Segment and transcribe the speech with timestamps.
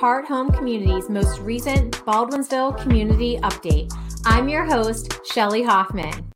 [0.00, 3.92] Heart Home Community's most recent Baldwinsville Community Update.
[4.24, 6.32] I'm your host, Shelly Hoffman.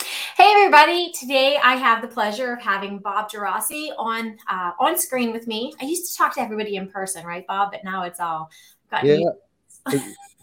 [0.00, 1.12] Hey everybody!
[1.12, 5.74] Today I have the pleasure of having Bob Geraci on uh, on screen with me.
[5.78, 7.72] I used to talk to everybody in person, right, Bob?
[7.72, 8.48] But now it's all
[9.02, 9.18] yeah.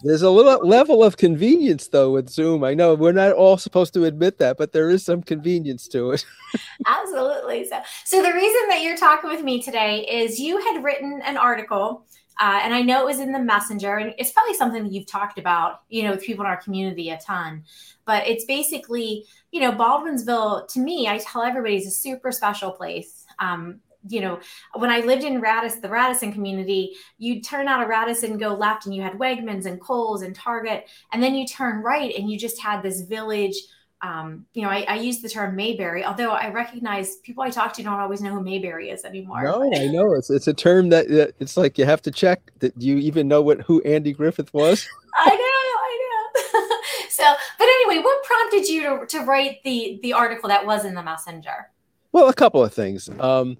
[0.03, 2.63] There's a little level of convenience though with Zoom.
[2.63, 6.11] I know we're not all supposed to admit that, but there is some convenience to
[6.11, 6.25] it.
[6.87, 7.67] Absolutely.
[7.67, 11.37] So, so the reason that you're talking with me today is you had written an
[11.37, 12.05] article,
[12.39, 15.05] uh, and I know it was in the messenger, and it's probably something that you've
[15.05, 17.63] talked about, you know, with people in our community a ton.
[18.05, 20.67] But it's basically, you know, Baldwinsville.
[20.69, 23.25] To me, I tell everybody is a super special place.
[23.37, 24.39] Um, you know,
[24.75, 28.85] when I lived in Radisson, the Radisson community, you'd turn out of Radisson, go left,
[28.85, 32.37] and you had Wegmans and Kohl's and Target, and then you turn right, and you
[32.37, 33.55] just had this village.
[34.01, 37.71] Um, you know, I, I, use the term Mayberry, although I recognize people I talk
[37.73, 39.43] to don't always know who Mayberry is anymore.
[39.43, 42.73] No, I know it's it's a term that it's like you have to check that
[42.81, 44.87] you even know what who Andy Griffith was.
[45.19, 46.77] I know, I know.
[47.09, 47.23] so,
[47.59, 51.03] but anyway, what prompted you to, to write the the article that was in the
[51.03, 51.69] messenger?
[52.11, 53.07] Well, a couple of things.
[53.19, 53.57] Um,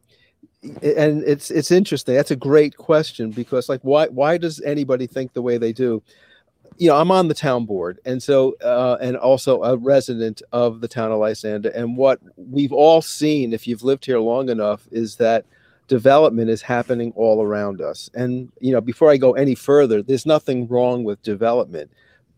[0.63, 2.15] and it's it's interesting.
[2.15, 6.03] That's a great question because like why why does anybody think the way they do?
[6.77, 10.81] You know, I'm on the town board, and so uh, and also a resident of
[10.81, 11.69] the town of Lysander.
[11.69, 15.45] And what we've all seen, if you've lived here long enough, is that
[15.87, 18.09] development is happening all around us.
[18.13, 21.91] And you know, before I go any further, there's nothing wrong with development.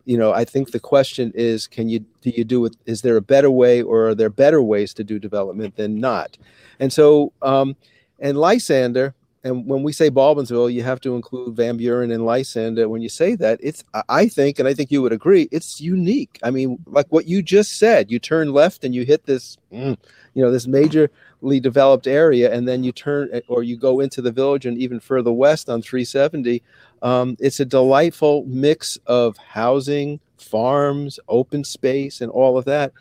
[0.05, 2.75] You know, I think the question is, can you do you do it?
[2.85, 6.37] Is there a better way, or are there better ways to do development than not?
[6.79, 7.75] And so, um,
[8.23, 12.87] and Lysander, and when we say Baldwinsville, you have to include Van Buren and Lysander.
[12.87, 16.39] When you say that, it's I think, and I think you would agree, it's unique.
[16.41, 19.97] I mean, like what you just said, you turn left and you hit this, mm,
[20.33, 24.21] you know, this majorly developed area, and then you turn eh, or you go into
[24.21, 26.63] the village and even further west on 370.
[27.01, 32.91] Um, it's a delightful mix of housing, farms, open space, and all of that.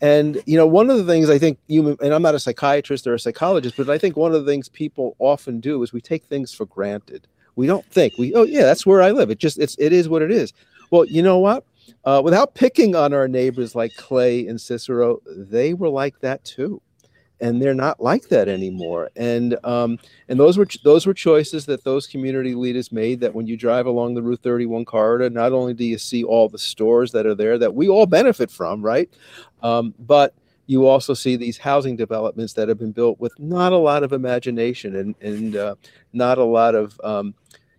[0.00, 3.06] And you know, one of the things I think you and I'm not a psychiatrist
[3.06, 6.00] or a psychologist, but I think one of the things people often do is we
[6.00, 7.26] take things for granted.
[7.56, 9.30] We don't think we, oh yeah, that's where I live.
[9.30, 10.52] It just it's it is what it is.
[10.90, 11.64] Well, you know what?
[12.04, 16.80] Uh, without picking on our neighbors like Clay and Cicero, they were like that too
[17.40, 19.10] and they're not like that anymore.
[19.16, 23.20] And um, and those were those were choices that those community leaders made.
[23.20, 26.48] That when you drive along the Route 31 corridor, not only do you see all
[26.48, 29.10] the stores that are there that we all benefit from, right?
[29.62, 30.34] Um, but
[30.66, 34.12] you also see these housing developments that have been built with not a lot of
[34.12, 35.74] imagination and and uh,
[36.12, 37.34] not a lot of um,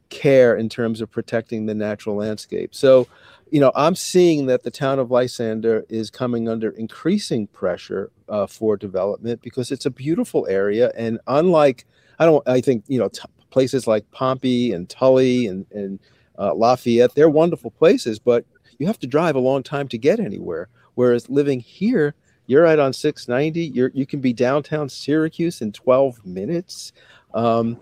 [0.10, 2.76] care in terms of protecting the natural landscape.
[2.76, 3.08] So
[3.52, 8.48] you know, I'm seeing that the town of Lysander is coming under increasing pressure uh,
[8.48, 11.86] for development because it's a beautiful area, and unlike
[12.20, 13.10] I don't, I think you know
[13.52, 16.00] places like Pompey and Tully and and
[16.38, 18.46] uh, Lafayette, they're wonderful places, but
[18.80, 20.68] you have to drive a long time to get anywhere.
[20.96, 22.16] Whereas living here,
[22.48, 23.68] you're right on 690.
[23.76, 26.94] You're you can be downtown Syracuse in 12 minutes,
[27.34, 27.80] um,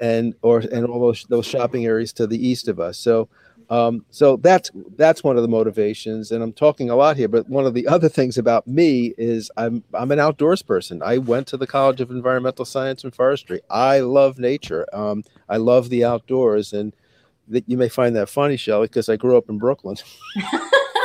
[0.00, 2.98] and or and all those those shopping areas to the east of us.
[2.98, 3.28] So
[3.72, 7.26] um, so that's that's one of the motivations, and I'm talking a lot here.
[7.26, 11.02] But one of the other things about me is I'm I'm an outdoors person.
[11.02, 13.62] I went to the College of Environmental Science and Forestry.
[13.70, 14.86] I love nature.
[14.92, 16.94] Um, I love the outdoors, and
[17.48, 19.96] that you may find that funny, Shelly, because I grew up in Brooklyn.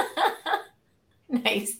[1.30, 1.78] nice.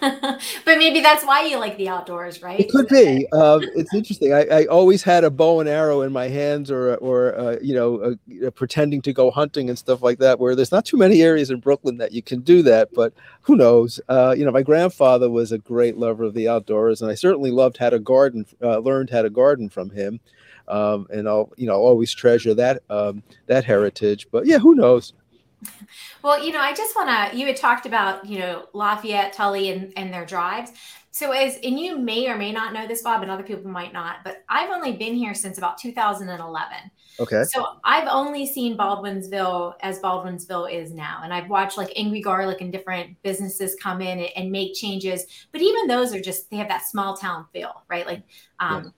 [0.00, 2.60] But maybe that's why you like the outdoors, right?
[2.60, 3.26] It could be.
[3.32, 4.32] Um, it's interesting.
[4.32, 7.74] I, I, always had a bow and arrow in my hands, or or uh, you
[7.74, 10.38] know, uh, pretending to go hunting and stuff like that.
[10.38, 13.56] Where there's not too many areas in Brooklyn that you can do that, but who
[13.56, 14.00] knows?
[14.08, 17.50] Uh, you know, my grandfather was a great lover of the outdoors, and I certainly
[17.50, 18.46] loved how to garden.
[18.62, 20.20] Uh, learned how to garden from him,
[20.68, 24.28] um, and I'll you know always treasure that um, that heritage.
[24.30, 25.14] But yeah, who knows?
[26.22, 29.70] Well, you know, I just want to, you had talked about, you know, Lafayette, Tully,
[29.70, 30.72] and, and their drives.
[31.10, 33.92] So, as, and you may or may not know this, Bob, and other people might
[33.92, 36.76] not, but I've only been here since about 2011.
[37.20, 37.42] Okay.
[37.44, 41.22] So, I've only seen Baldwinsville as Baldwinsville is now.
[41.24, 45.24] And I've watched like Angry Garlic and different businesses come in and, and make changes.
[45.50, 48.06] But even those are just, they have that small town feel, right?
[48.06, 48.22] Like,
[48.60, 48.90] um, yeah.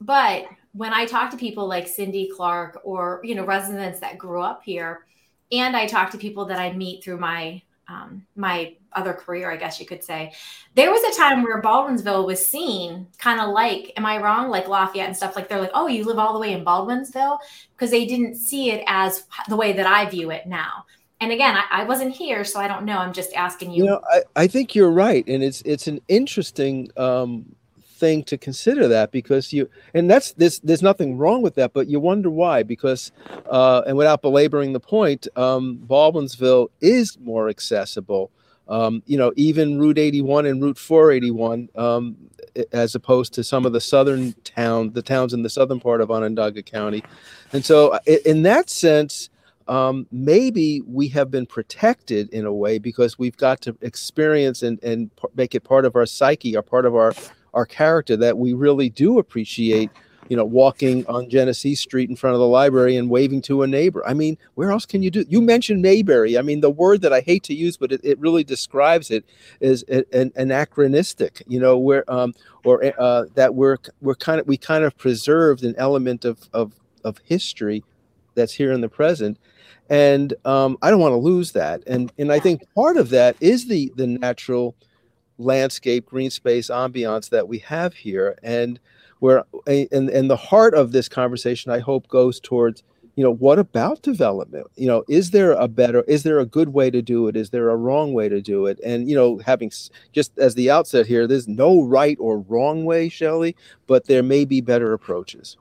[0.00, 4.42] but when I talk to people like Cindy Clark or, you know, residents that grew
[4.42, 5.06] up here,
[5.52, 9.56] and I talk to people that I meet through my um, my other career, I
[9.56, 10.32] guess you could say.
[10.74, 14.48] There was a time where Baldwinsville was seen kind of like, am I wrong?
[14.48, 15.36] Like Lafayette and stuff.
[15.36, 17.38] Like they're like, oh, you live all the way in Baldwinsville
[17.74, 20.86] because they didn't see it as the way that I view it now.
[21.20, 22.98] And again, I, I wasn't here, so I don't know.
[22.98, 23.84] I'm just asking you.
[23.84, 27.54] You know, I, I think you're right, and it's it's an interesting um,
[27.94, 31.86] thing to consider that because you and that's this there's nothing wrong with that but
[31.86, 33.12] you wonder why because
[33.48, 38.30] uh, and without belaboring the point um, baldwinsville is more accessible
[38.68, 42.16] um, you know even route 81 and route 481 um,
[42.72, 46.10] as opposed to some of the southern town the towns in the southern part of
[46.10, 47.02] onondaga county.
[47.52, 49.30] And so uh, in that sense
[49.66, 54.82] um, maybe we have been protected in a way because we've got to experience and,
[54.82, 57.14] and make it part of our psyche or part of our
[57.54, 59.90] our character that we really do appreciate
[60.28, 63.66] you know walking on genesee street in front of the library and waving to a
[63.66, 64.02] neighbor.
[64.06, 66.38] I mean where else can you do you mentioned mayberry.
[66.38, 69.24] I mean the word that i hate to use but it, it really describes it
[69.60, 72.34] is an, anachronistic you know where um
[72.64, 76.72] or uh, that we're we're kind of we kind of preserved an element of of
[77.04, 77.84] of history
[78.34, 79.38] that's here in the present.
[79.90, 81.82] And um, i don't want to lose that.
[81.86, 84.74] And and i think part of that is the the natural
[85.38, 88.38] landscape, green space ambiance that we have here.
[88.42, 88.78] And
[89.20, 92.82] where and, and the heart of this conversation, I hope, goes towards,
[93.16, 94.66] you know, what about development?
[94.76, 97.36] You know, is there a better, is there a good way to do it?
[97.36, 98.80] Is there a wrong way to do it?
[98.84, 99.70] And, you know, having
[100.12, 103.54] just as the outset here, there's no right or wrong way, Shelley,
[103.86, 105.56] but there may be better approaches.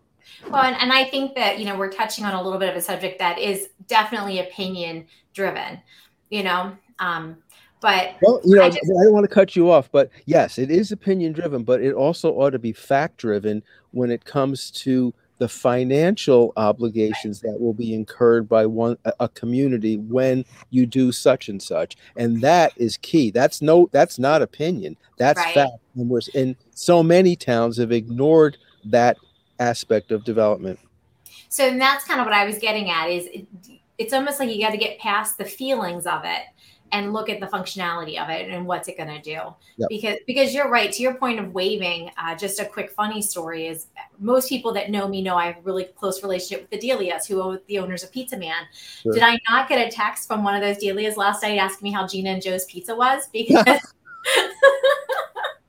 [0.49, 2.75] Well, and, and I think that, you know, we're touching on a little bit of
[2.75, 5.79] a subject that is definitely opinion driven,
[6.29, 7.37] you know, um,
[7.83, 10.57] but well, you know, I, just, I don't want to cut you off, but yes,
[10.57, 14.71] it is opinion driven, but it also ought to be fact driven when it comes
[14.71, 21.11] to the financial obligations that will be incurred by one a community when you do
[21.11, 23.31] such and such and that is key.
[23.31, 24.95] That's no that's not opinion.
[25.17, 25.53] That's right.
[25.53, 29.17] fact and we're and so many towns have ignored that
[29.59, 30.79] aspect of development.
[31.49, 33.47] So that's kind of what i was getting at is it,
[33.97, 36.43] it's almost like you got to get past the feelings of it
[36.93, 39.39] and look at the functionality of it and what's it going to do
[39.77, 39.89] yep.
[39.89, 43.67] because because you're right to your point of waving uh, just a quick funny story
[43.67, 43.87] is
[44.19, 47.27] most people that know me know i have a really close relationship with the delias
[47.27, 48.63] who are the owners of pizza man
[49.01, 49.11] sure.
[49.11, 51.91] did i not get a text from one of those delias last night asking me
[51.91, 53.65] how gina and joe's pizza was because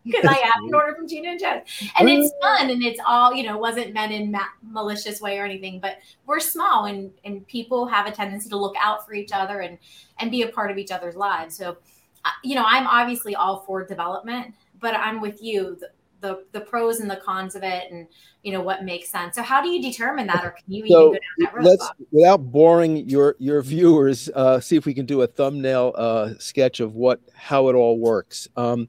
[0.05, 1.63] because I have an order from Gina and Joe's.
[1.99, 5.45] And it's fun and it's all, you know, wasn't meant in ma- malicious way or
[5.45, 9.33] anything, but we're small and, and people have a tendency to look out for each
[9.33, 9.79] other and,
[10.19, 11.57] and be a part of each other's lives.
[11.57, 11.79] So,
[12.25, 15.77] uh, you know, I'm obviously all for development, but I'm with you.
[15.81, 15.91] The,
[16.21, 18.07] the, the pros and the cons of it and
[18.43, 20.87] you know what makes sense so how do you determine that or can you so
[20.87, 24.95] even go down that road let's without boring your your viewers uh, see if we
[24.95, 28.89] can do a thumbnail uh, sketch of what how it all works um,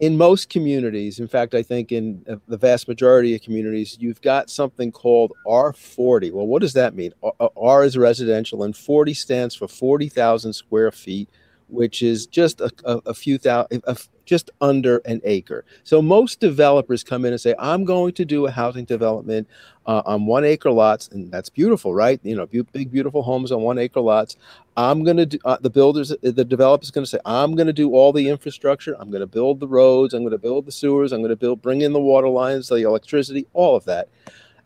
[0.00, 4.20] in most communities, in fact, I think in uh, the vast majority of communities, you've
[4.20, 6.32] got something called R40.
[6.32, 7.12] Well, what does that mean?
[7.56, 11.28] R is residential, and 40 stands for 40,000 square feet,
[11.68, 13.82] which is just a, a, a few thousand,
[14.28, 15.64] just under an acre.
[15.84, 19.48] So most developers come in and say, I'm going to do a housing development
[19.86, 22.20] uh, on one acre lots, and that's beautiful, right?
[22.22, 24.36] You know, big, beautiful homes on one acre lots.
[24.76, 27.72] I'm going to do, uh, the builders, the developer's going to say, I'm going to
[27.72, 28.94] do all the infrastructure.
[29.00, 30.12] I'm going to build the roads.
[30.12, 31.10] I'm going to build the sewers.
[31.10, 34.08] I'm going to build, bring in the water lines, the electricity, all of that.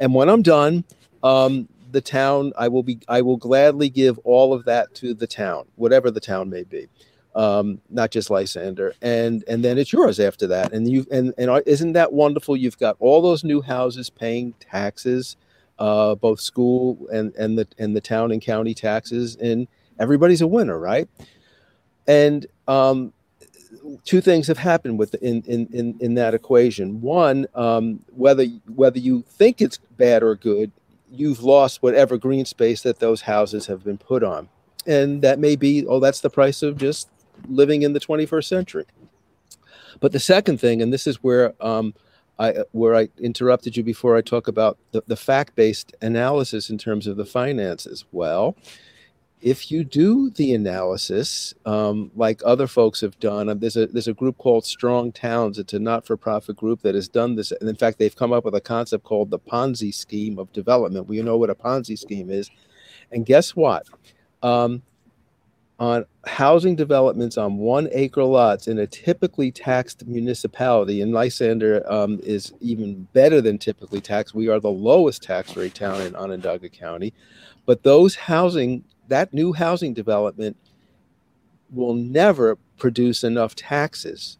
[0.01, 0.83] And when I'm done,
[1.23, 5.29] um, the town, I will be, I will gladly give all of that to the
[5.29, 6.89] town, whatever the town may be
[7.35, 10.73] um, not just Lysander, and and then it's yours after that.
[10.73, 12.57] And you and and isn't that wonderful?
[12.57, 15.37] You've got all those new houses paying taxes,
[15.79, 19.67] uh, both school and and the and the town and county taxes, and
[19.99, 21.09] everybody's a winner, right?
[22.07, 23.13] And um,
[24.05, 27.01] two things have happened with in in in, in that equation.
[27.01, 30.71] One, um, whether whether you think it's bad or good,
[31.11, 34.49] you've lost whatever green space that those houses have been put on
[34.87, 37.09] and that may be oh that's the price of just
[37.49, 38.85] living in the 21st century.
[40.01, 41.95] But the second thing, and this is where um,
[42.39, 47.07] I where I interrupted you before I talk about the, the fact-based analysis in terms
[47.07, 48.05] of the finances.
[48.11, 48.57] Well,
[49.43, 54.15] if you do the analysis, um, like other folks have done, there's a there's a
[54.15, 55.59] group called Strong Towns.
[55.59, 58.55] It's a not-for-profit group that has done this, and in fact, they've come up with
[58.55, 61.09] a concept called the Ponzi scheme of development.
[61.09, 62.51] We know what a Ponzi scheme is,
[63.11, 63.87] and guess what?
[64.43, 64.83] Um,
[65.83, 72.21] on housing developments on one acre lots in a typically taxed municipality, and Lysander um,
[72.23, 74.33] is even better than typically taxed.
[74.33, 77.13] We are the lowest tax rate town in Onondaga County.
[77.67, 80.57] But those housing, that new housing development
[81.73, 84.39] will never produce enough taxes,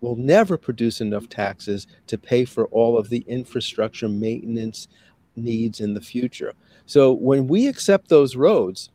[0.00, 4.88] will never produce enough taxes to pay for all of the infrastructure maintenance
[5.36, 6.54] needs in the future.
[6.86, 8.88] So when we accept those roads,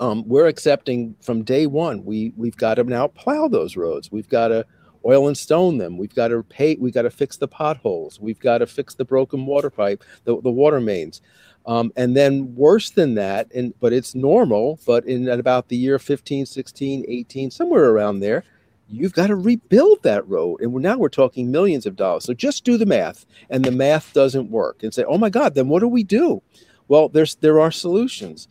[0.00, 2.04] um, we're accepting from day one.
[2.04, 4.10] We we've got to now plow those roads.
[4.10, 4.66] We've got to
[5.06, 5.98] oil and stone them.
[5.98, 6.76] We've got to pay.
[6.76, 8.18] We've got to fix the potholes.
[8.20, 11.20] We've got to fix the broken water pipe, the, the water mains.
[11.66, 15.98] Um, and then worse than that, and but it's normal, but in about the year
[15.98, 18.44] 15, 16, 18, somewhere around there,
[18.88, 20.60] you've got to rebuild that road.
[20.60, 22.24] And we're, now we're talking millions of dollars.
[22.24, 24.82] So just do the math, and the math doesn't work.
[24.82, 26.42] And say, oh my God, then what do we do?
[26.88, 28.46] Well, there's there are solutions.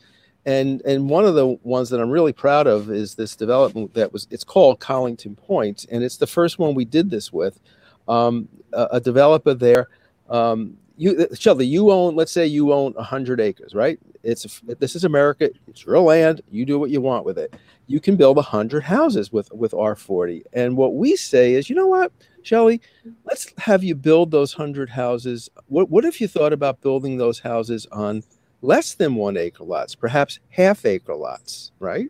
[0.46, 4.12] And and one of the ones that I'm really proud of is this development that
[4.12, 7.60] was it's called Collington Point, and it's the first one we did this with.
[8.08, 9.88] Um, a, a, developer there
[10.30, 14.00] um, you Shelby, you own, let's say you own hundred acres, right?
[14.24, 15.50] It's this is America.
[15.68, 16.42] It's your land.
[16.52, 17.56] You do what you want with it.
[17.88, 20.44] You can build hundred houses with with R40.
[20.54, 22.12] And what we say is, you know what,
[22.44, 22.80] Shelly,
[23.26, 25.50] let's have you build those hundred houses.
[25.68, 28.24] What what if you thought about building those houses on
[28.64, 32.10] less than one acre lots, perhaps half acre lots, right?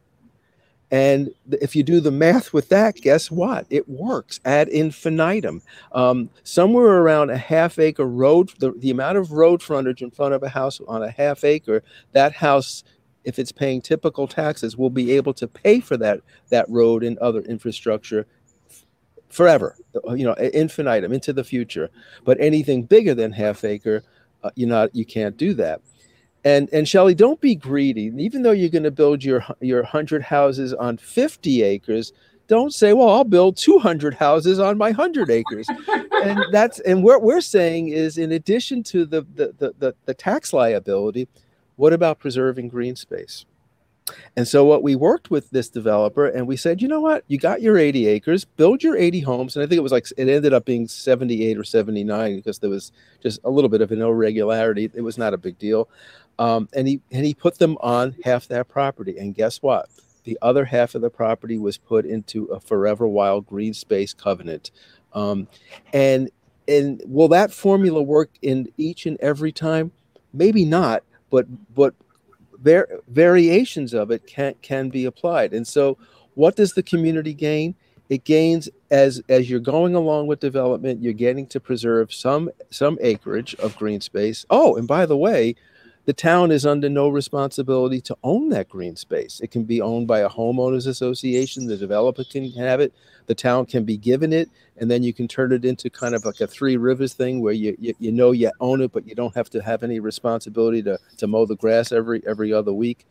[0.91, 3.65] And if you do the math with that, guess what?
[3.71, 5.63] It works ad infinitum.
[5.91, 10.35] Um, somewhere around a half acre road, the, the amount of road frontage in front
[10.35, 12.83] of a house on a half acre, that house,
[13.23, 17.17] if it's paying typical taxes, will be able to pay for that that road and
[17.17, 18.27] other infrastructure
[19.29, 19.75] forever,
[20.07, 21.89] uh, you know, infinitum into the future.
[22.23, 24.03] But anything bigger than half acre,
[24.43, 25.81] uh, you not you can't do that.
[26.45, 28.11] And and Shelly, don't be greedy.
[28.17, 32.11] Even though you're going to build your your hundred houses on 50 acres,
[32.47, 35.67] don't say, "Well, I'll build 200 houses on my hundred acres."
[36.23, 40.13] and that's and what we're saying is, in addition to the the, the the the
[40.13, 41.27] tax liability,
[41.77, 43.45] what about preserving green space?
[44.35, 47.23] And so what we worked with this developer and we said, you know what?
[47.27, 49.55] You got your 80 acres, build your 80 homes.
[49.55, 52.69] And I think it was like it ended up being 78 or 79 because there
[52.69, 54.91] was just a little bit of an irregularity.
[54.93, 55.87] It was not a big deal.
[56.39, 59.17] Um, and he and he put them on half that property.
[59.17, 59.89] And guess what?
[60.23, 64.71] The other half of the property was put into a forever wild green space covenant.
[65.13, 65.47] Um,
[65.93, 66.29] and
[66.67, 69.91] and will that formula work in each and every time?
[70.33, 71.93] Maybe not, but but
[72.59, 75.53] var- variations of it can can be applied.
[75.53, 75.97] And so,
[76.35, 77.75] what does the community gain?
[78.09, 81.01] It gains as as you're going along with development.
[81.01, 84.45] You're getting to preserve some some acreage of green space.
[84.49, 85.55] Oh, and by the way,
[86.05, 89.39] the town is under no responsibility to own that green space.
[89.39, 91.65] It can be owned by a homeowners association.
[91.65, 92.93] The developer can have it.
[93.27, 96.25] The town can be given it, and then you can turn it into kind of
[96.25, 99.15] like a three rivers thing where you you, you know you own it, but you
[99.15, 103.05] don't have to have any responsibility to to mow the grass every every other week.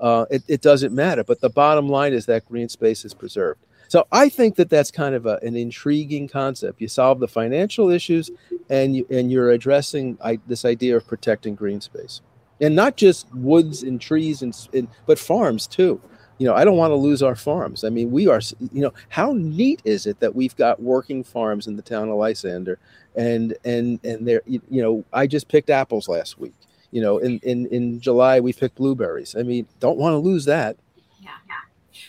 [0.00, 1.24] Uh, it, it doesn't matter.
[1.24, 3.60] But the bottom line is that green space is preserved.
[3.88, 6.80] So I think that that's kind of a, an intriguing concept.
[6.80, 8.30] You solve the financial issues,
[8.70, 12.22] and you and you're addressing I, this idea of protecting green space
[12.60, 16.00] and not just woods and trees and, and but farms too.
[16.38, 17.84] You know i don't want to lose our farms.
[17.84, 18.40] I mean we are
[18.72, 22.16] you know how neat is it that we've got working farms in the town of
[22.16, 22.78] lysander
[23.16, 26.54] and and and there you know i just picked apples last week.
[26.92, 29.34] You know in in in july we picked blueberries.
[29.36, 30.76] I mean don't want to lose that.
[31.20, 31.54] Yeah yeah.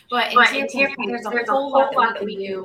[0.08, 2.64] But, but in there's, there's, a whole lot that we do.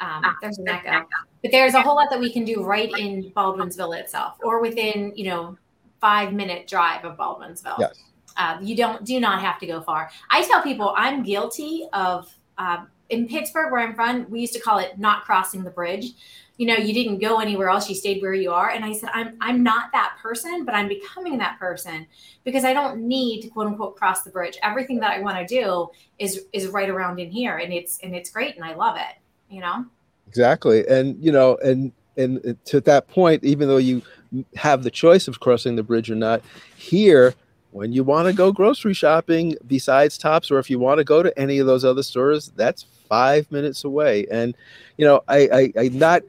[0.00, 1.06] um, ah, there's an echo
[1.42, 5.12] but there's a whole lot that we can do right in baldwinsville itself or within
[5.14, 5.58] you know
[6.00, 7.78] five minute drive of Baldwinsville.
[7.78, 8.02] Yes.
[8.36, 10.10] Uh, you don't do not have to go far.
[10.30, 14.28] I tell people I'm guilty of uh, in Pittsburgh where I'm from.
[14.30, 16.12] We used to call it not crossing the bridge.
[16.56, 17.88] You know, you didn't go anywhere else.
[17.88, 18.70] You stayed where you are.
[18.70, 22.06] And I said, I'm I'm not that person, but I'm becoming that person
[22.44, 24.58] because I don't need to quote unquote cross the bridge.
[24.62, 25.88] Everything that I want to do
[26.18, 29.16] is is right around in here, and it's and it's great, and I love it.
[29.52, 29.86] You know.
[30.28, 34.02] Exactly, and you know, and and to that point, even though you
[34.56, 36.42] have the choice of crossing the bridge or not.
[36.76, 37.34] Here,
[37.72, 41.22] when you want to go grocery shopping besides Tops, or if you want to go
[41.22, 44.26] to any of those other stores, that's five minutes away.
[44.30, 44.56] And
[44.96, 46.22] you know, I I, I not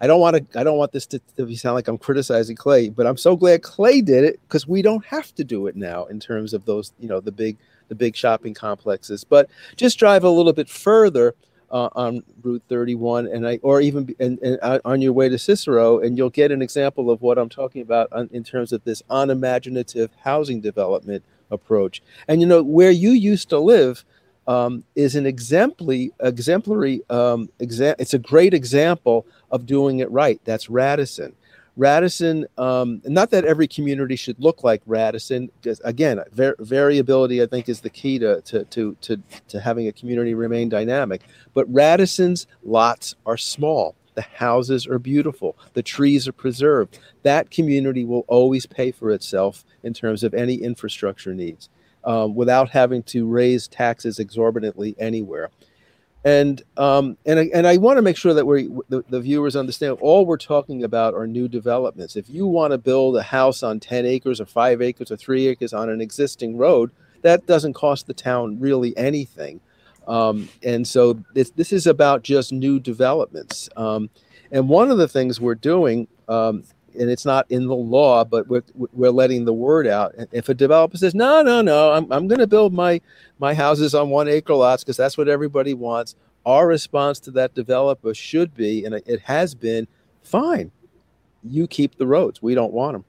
[0.00, 2.88] I don't want to I don't want this to, to sound like I'm criticizing Clay,
[2.88, 6.04] but I'm so glad Clay did it because we don't have to do it now
[6.06, 7.56] in terms of those, you know, the big
[7.88, 9.24] the big shopping complexes.
[9.24, 11.34] But just drive a little bit further
[11.70, 15.38] uh, on Route 31, and I, or even and, and uh, on your way to
[15.38, 18.84] Cicero, and you'll get an example of what I'm talking about on, in terms of
[18.84, 22.02] this unimaginative housing development approach.
[22.28, 24.04] And you know where you used to live
[24.46, 27.02] um, is an exemplary, exemplary.
[27.10, 30.40] Um, exa- it's a great example of doing it right.
[30.44, 31.34] That's Radisson.
[31.76, 37.46] Radisson, um, not that every community should look like Radisson, because again, var- variability I
[37.46, 41.22] think is the key to, to, to, to, to having a community remain dynamic.
[41.54, 43.94] But Radisson's lots are small.
[44.14, 45.58] The houses are beautiful.
[45.74, 46.98] The trees are preserved.
[47.22, 51.68] That community will always pay for itself in terms of any infrastructure needs
[52.04, 55.50] um, without having to raise taxes exorbitantly anywhere.
[56.26, 59.98] And um, and and I want to make sure that we the, the viewers understand
[60.00, 62.16] all we're talking about are new developments.
[62.16, 65.46] If you want to build a house on ten acres or five acres or three
[65.46, 66.90] acres on an existing road,
[67.22, 69.60] that doesn't cost the town really anything.
[70.08, 73.68] Um, and so this, this is about just new developments.
[73.76, 74.10] Um,
[74.50, 76.64] and one of the things we're doing, um,
[76.98, 80.14] and it's not in the law, but we're, we're letting the word out.
[80.16, 83.00] And If a developer says, no, no, no, I'm, I'm going to build my,
[83.38, 87.54] my houses on one acre lots because that's what everybody wants, our response to that
[87.54, 89.88] developer should be, and it has been,
[90.22, 90.70] fine,
[91.42, 92.42] you keep the roads.
[92.42, 93.04] We don't want them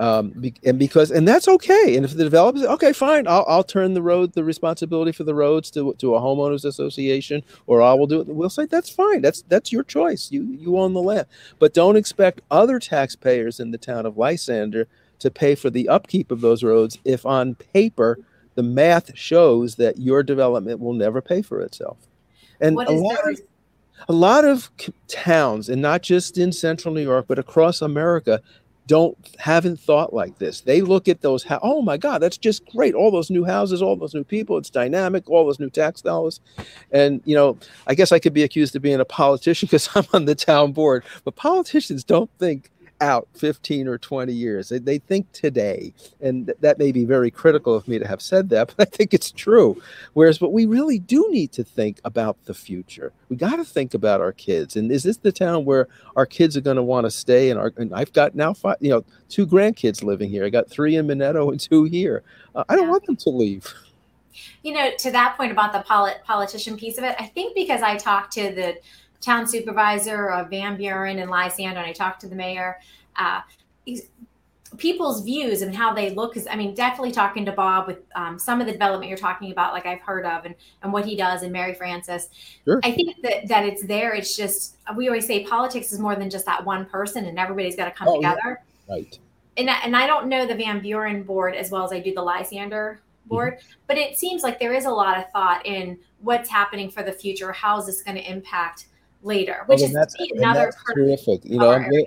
[0.00, 0.32] um,
[0.64, 1.94] and because and that's okay.
[1.94, 5.34] And if the developers, okay, fine, I'll, I'll turn the road, the responsibility for the
[5.34, 8.26] roads to to a homeowners association, or I will do it.
[8.26, 9.20] We'll say that's fine.
[9.20, 10.32] That's that's your choice.
[10.32, 11.26] You you own the land,
[11.58, 14.88] but don't expect other taxpayers in the town of Lysander
[15.18, 18.18] to pay for the upkeep of those roads if on paper
[18.54, 21.98] the math shows that your development will never pay for itself.
[22.58, 23.40] And a lot of
[24.08, 24.70] a lot of
[25.08, 28.40] towns, and not just in central New York, but across America,
[28.90, 30.62] don't haven't thought like this.
[30.62, 31.46] They look at those.
[31.62, 32.92] Oh my God, that's just great!
[32.92, 34.58] All those new houses, all those new people.
[34.58, 35.30] It's dynamic.
[35.30, 36.40] All those new tax dollars,
[36.90, 37.56] and you know,
[37.86, 40.72] I guess I could be accused of being a politician because I'm on the town
[40.72, 41.04] board.
[41.24, 42.68] But politicians don't think
[43.00, 44.68] out 15 or 20 years.
[44.68, 48.22] They, they think today, and th- that may be very critical of me to have
[48.22, 49.80] said that, but I think it's true.
[50.14, 53.12] Whereas, but we really do need to think about the future.
[53.28, 54.76] We got to think about our kids.
[54.76, 57.50] And is this the town where our kids are going to want to stay?
[57.50, 60.44] And, our, and I've got now five, you know, two grandkids living here.
[60.44, 62.22] I got three in Minetto and two here.
[62.54, 62.90] Uh, I don't yeah.
[62.90, 63.72] want them to leave.
[64.62, 67.82] You know, to that point about the polit- politician piece of it, I think because
[67.82, 68.76] I talked to the
[69.20, 72.78] town supervisor of Van Buren and Lysander, and I talked to the mayor.
[73.16, 73.40] Uh,
[74.78, 78.38] people's views and how they look is i mean definitely talking to bob with um,
[78.38, 81.16] some of the development you're talking about like i've heard of and, and what he
[81.16, 82.28] does and mary frances
[82.64, 82.80] sure.
[82.84, 86.30] i think that that it's there it's just we always say politics is more than
[86.30, 88.94] just that one person and everybody's got to come oh, together yeah.
[88.94, 89.18] right
[89.56, 92.22] and, and i don't know the van buren board as well as i do the
[92.22, 93.72] lysander board mm-hmm.
[93.88, 97.12] but it seems like there is a lot of thought in what's happening for the
[97.12, 98.86] future how is this going to impact
[99.22, 101.44] later, oh, which well, is another terrific.
[101.44, 102.04] You know, I'm glad,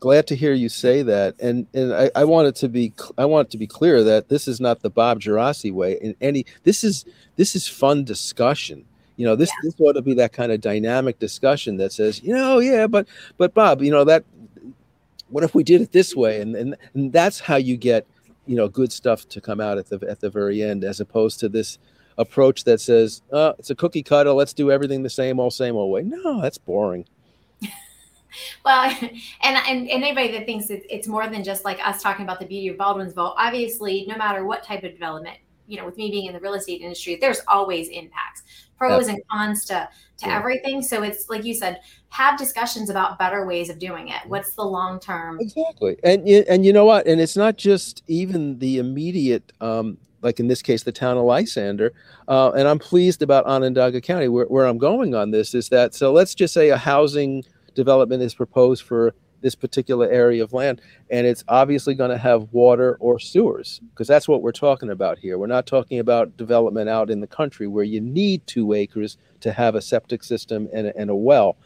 [0.00, 3.24] glad, to hear you say that, and and I, I want it to be I
[3.24, 5.98] want it to be clear that this is not the Bob Geraci way.
[6.00, 7.04] In any, this is
[7.36, 8.84] this is fun discussion.
[9.16, 9.54] You know, this yeah.
[9.62, 13.06] this ought to be that kind of dynamic discussion that says, you know, yeah, but
[13.36, 14.24] but Bob, you know that.
[15.30, 16.40] What if we did it this way?
[16.40, 18.06] And and, and that's how you get
[18.46, 21.40] you know good stuff to come out at the at the very end, as opposed
[21.40, 21.78] to this
[22.18, 25.76] approach that says, oh, it's a cookie cutter, let's do everything the same old, same
[25.76, 26.02] old way.
[26.02, 27.04] No, that's boring.
[28.64, 29.10] well, and,
[29.42, 32.68] and, and anybody that thinks it's more than just like us talking about the beauty
[32.68, 36.32] of Baldwinsville, obviously, no matter what type of development, you know, with me being in
[36.32, 38.42] the real estate industry, there's always impacts,
[38.76, 40.36] pros and cons to to yeah.
[40.36, 40.82] everything.
[40.82, 44.20] So it's like you said, have discussions about better ways of doing it.
[44.26, 45.40] What's the long term?
[45.40, 47.06] Exactly, and and you know what?
[47.06, 51.24] And it's not just even the immediate um, like in this case, the town of
[51.24, 51.92] Lysander.
[52.26, 54.26] Uh, and I'm pleased about Onondaga County.
[54.26, 58.22] Where, where I'm going on this is that, so let's just say a housing development
[58.22, 62.96] is proposed for this particular area of land, and it's obviously going to have water
[62.98, 65.36] or sewers, because that's what we're talking about here.
[65.36, 69.52] We're not talking about development out in the country where you need two acres to
[69.52, 71.58] have a septic system and a, and a well.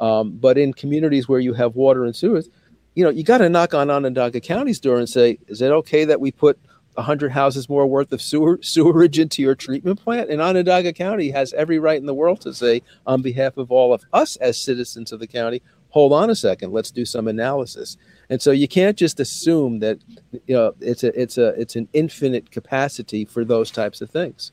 [0.00, 2.48] Um, but in communities where you have water and sewers,
[2.96, 6.04] you know, you got to knock on Onondaga County's door and say, is it okay
[6.04, 6.58] that we put
[7.00, 10.30] 100 houses more worth of sewer, sewerage into your treatment plant.
[10.30, 13.92] And Onondaga County has every right in the world to say, on behalf of all
[13.92, 17.96] of us as citizens of the county, hold on a second, let's do some analysis.
[18.28, 19.98] And so you can't just assume that
[20.46, 24.52] you know it's a it's a it's an infinite capacity for those types of things.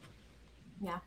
[0.81, 0.97] Yeah.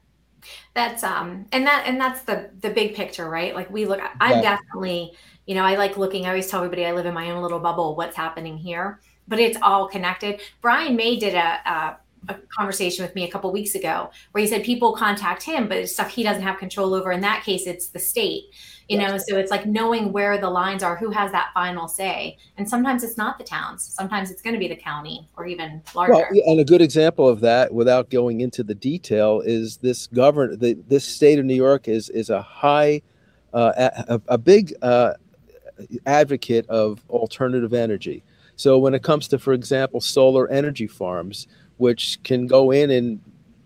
[0.75, 3.55] That's um and that and that's the the big picture, right?
[3.55, 4.43] Like we look I'm yeah.
[4.43, 5.13] definitely,
[5.47, 7.59] you know, I like looking, I always tell everybody I live in my own little
[7.59, 9.01] bubble, what's happening here
[9.31, 10.41] but it's all connected.
[10.61, 11.97] Brian May did a, a,
[12.29, 15.79] a conversation with me a couple weeks ago where he said people contact him, but
[15.79, 17.13] it's stuff he doesn't have control over.
[17.13, 18.45] In that case, it's the state,
[18.89, 19.17] you know.
[19.17, 23.05] So it's like knowing where the lines are, who has that final say, and sometimes
[23.05, 23.85] it's not the towns.
[23.85, 26.13] Sometimes it's going to be the county or even larger.
[26.13, 30.59] Well, and a good example of that, without going into the detail, is this govern
[30.59, 33.01] the, this state of New York is is a high,
[33.55, 35.15] uh, a, a, big uh,
[36.05, 38.25] advocate of alternative energy.
[38.61, 41.47] So when it comes to, for example, solar energy farms,
[41.79, 43.19] which can go in and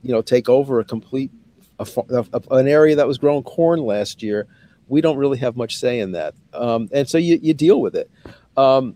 [0.05, 1.33] you know take over a complete
[1.81, 1.87] a,
[2.33, 4.47] a, an area that was growing corn last year,
[4.87, 7.97] we don't really have much say in that, um, and so you, you deal with
[7.97, 8.09] it.
[8.57, 8.95] Um,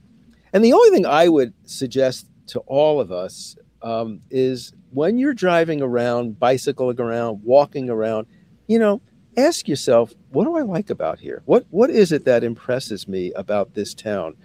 [0.53, 5.35] and the only thing I would suggest to all of us um, is when you're
[5.35, 8.29] driving around, bicycling around, walking around,
[8.69, 9.03] you know,
[9.37, 11.43] ask yourself, what do I like about here?
[11.47, 14.37] What what is it that impresses me about this town?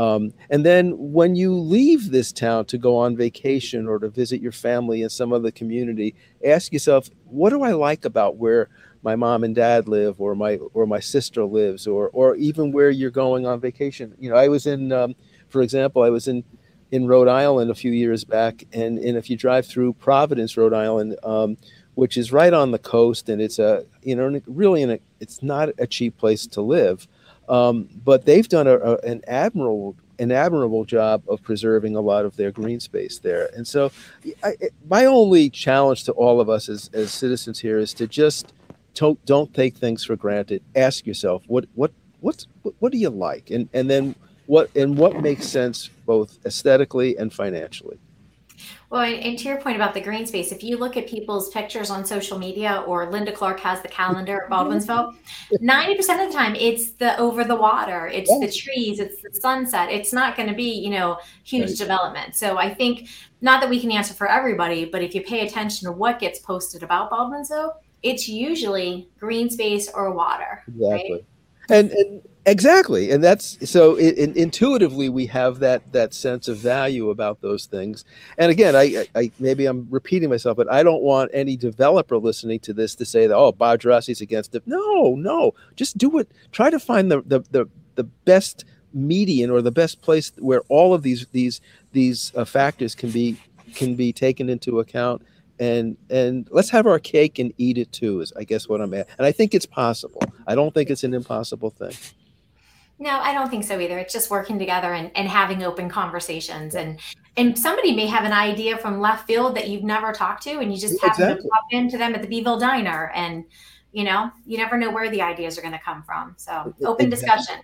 [0.00, 4.40] Um, and then when you leave this town to go on vacation or to visit
[4.40, 8.70] your family in some other community, ask yourself, what do I like about where
[9.02, 12.88] my mom and dad live, or my or my sister lives, or or even where
[12.88, 14.14] you're going on vacation?
[14.18, 15.14] You know, I was in, um,
[15.50, 16.44] for example, I was in
[16.90, 20.74] in Rhode Island a few years back, and, and if you drive through Providence, Rhode
[20.74, 21.56] Island, um,
[21.94, 25.42] which is right on the coast, and it's a you know really in a it's
[25.42, 27.06] not a cheap place to live,
[27.50, 32.26] um, but they've done a, a, an admirable an admirable job of preserving a lot
[32.26, 33.48] of their green space there.
[33.56, 33.90] And so,
[34.44, 34.52] I,
[34.86, 38.52] my only challenge to all of us as, as citizens here is to just
[38.94, 40.62] don't, don't take things for granted.
[40.76, 42.44] Ask yourself what what what,
[42.80, 44.14] what do you like, and and then
[44.46, 47.98] what and what makes sense both aesthetically and financially.
[48.90, 51.90] Well, and to your point about the green space, if you look at people's pictures
[51.90, 55.14] on social media or Linda Clark has the calendar at Baldwinsville,
[55.52, 55.70] mm-hmm.
[55.70, 58.44] 90% of the time it's the over the water, it's yeah.
[58.44, 59.90] the trees, it's the sunset.
[59.92, 61.78] It's not going to be, you know, huge right.
[61.78, 62.34] development.
[62.34, 63.08] So I think
[63.40, 66.40] not that we can answer for everybody, but if you pay attention to what gets
[66.40, 70.64] posted about Baldwinsville, it's usually green space or water.
[70.66, 71.12] Exactly.
[71.12, 71.24] Right?
[71.68, 76.56] And, and Exactly, and that's so it, it, intuitively we have that that sense of
[76.56, 78.02] value about those things.
[78.38, 82.58] And again, I, I maybe I'm repeating myself, but I don't want any developer listening
[82.60, 84.62] to this to say that oh Bob Geraci's against it.
[84.66, 86.30] No, no, just do it.
[86.50, 90.94] Try to find the the the, the best median or the best place where all
[90.94, 91.60] of these these
[91.92, 93.36] these uh, factors can be
[93.74, 95.20] can be taken into account
[95.58, 98.92] and and let's have our cake and eat it too is i guess what i'm
[98.94, 101.92] at and i think it's possible i don't think it's an impossible thing
[103.00, 103.98] no, I don't think so either.
[103.98, 107.00] It's just working together and, and having open conversations and
[107.36, 110.72] and somebody may have an idea from left field that you've never talked to and
[110.72, 111.42] you just happen exactly.
[111.42, 113.44] to pop into them at the B'ville Diner and
[113.92, 116.34] you know, you never know where the ideas are going to come from.
[116.36, 117.10] So open exactly.
[117.10, 117.60] discussion.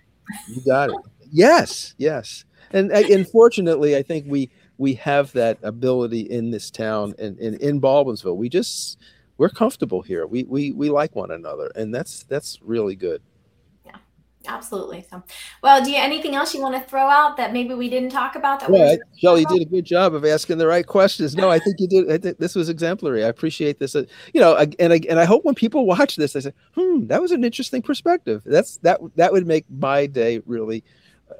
[0.49, 0.95] You got it.
[1.31, 2.43] Yes, yes.
[2.71, 7.79] And unfortunately, I think we we have that ability in this town and, and in
[7.79, 8.35] Baldwinsville.
[8.35, 8.97] We just
[9.37, 10.25] we're comfortable here.
[10.27, 13.21] We we we like one another, and that's that's really good.
[14.47, 15.05] Absolutely.
[15.09, 15.23] So,
[15.61, 18.35] well, do you anything else you want to throw out that maybe we didn't talk
[18.35, 18.59] about?
[18.59, 21.35] That yeah, Shelly did a good job of asking the right questions.
[21.35, 22.11] No, I think you did.
[22.11, 23.23] I think this was exemplary.
[23.23, 23.95] I appreciate this.
[23.95, 27.07] Uh, you know, and I, and I hope when people watch this, they say, "Hmm,
[27.07, 30.83] that was an interesting perspective." That's that that would make my day really.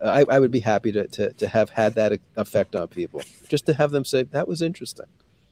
[0.04, 3.66] I, I would be happy to, to to have had that effect on people, just
[3.68, 5.06] to have them say that was interesting.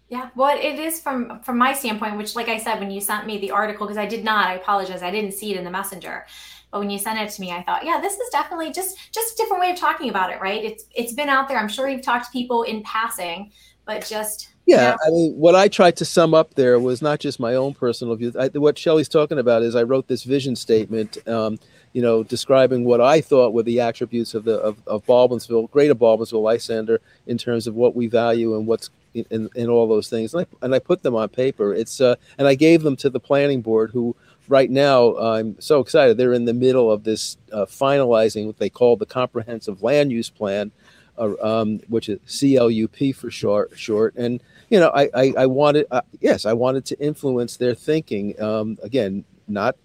[0.08, 3.26] Yeah, well, it is from from my standpoint, which, like I said, when you sent
[3.26, 5.72] me the article, because I did not, I apologize, I didn't see it in the
[5.72, 6.28] messenger.
[6.72, 9.34] But when you sent it to me, I thought, yeah, this is definitely just just
[9.34, 10.64] a different way of talking about it, right?
[10.64, 11.58] It's it's been out there.
[11.58, 13.52] I'm sure you've talked to people in passing,
[13.86, 14.96] but just yeah.
[15.06, 18.16] I mean, what I tried to sum up there was not just my own personal
[18.16, 18.34] view.
[18.40, 21.60] I, what Shelley's talking about is I wrote this vision statement, um,
[21.94, 25.96] you know, describing what I thought were the attributes of the of, of Baldwinsville, Greater
[25.96, 30.34] Baldwinsville Lysander, in terms of what we value and what's in, in, all those things.
[30.34, 31.74] And I, and I put them on paper.
[31.74, 34.16] It's uh, and I gave them to the planning board who
[34.48, 36.18] right now, I'm so excited.
[36.18, 40.30] They're in the middle of this uh, finalizing what they call the comprehensive land use
[40.30, 40.72] plan,
[41.18, 43.78] uh, um, which is CLUP for short.
[43.78, 47.76] Short, and you know, I I, I wanted uh, yes, I wanted to influence their
[47.76, 48.40] thinking.
[48.42, 49.76] Um, again, not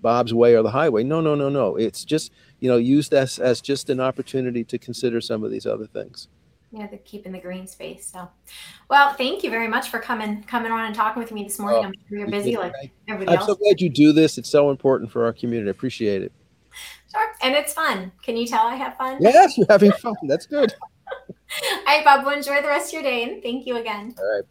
[0.00, 1.02] Bob's way or the highway.
[1.02, 1.76] No, no, no, no.
[1.76, 5.66] It's just you know used as as just an opportunity to consider some of these
[5.66, 6.28] other things
[6.70, 8.06] yeah, the keeping the green space.
[8.06, 8.28] So,
[8.90, 11.80] well, thank you very much for coming coming on and talking with me this morning.
[11.84, 12.74] Oh, I'm sure you're busy like
[13.08, 13.46] everybody I'm else.
[13.46, 14.38] so glad you do this.
[14.38, 15.68] It's so important for our community.
[15.68, 16.32] I appreciate it.
[17.12, 18.12] Sure, and it's fun.
[18.22, 19.18] Can you tell I have fun?
[19.20, 20.14] Yes, you're having fun.
[20.24, 20.74] That's good.
[21.08, 22.26] All right, Bob.
[22.26, 24.14] Well, enjoy the rest of your day, and thank you again.
[24.18, 24.44] All right.